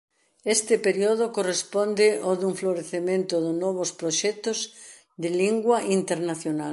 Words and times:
Este 0.55 0.73
período 0.87 1.25
corresponde 1.37 2.07
ao 2.25 2.33
dun 2.41 2.53
florecemento 2.61 3.35
de 3.45 3.51
novos 3.63 3.89
proxectos 3.99 4.57
de 5.21 5.29
lingua 5.41 5.77
internacional. 5.99 6.69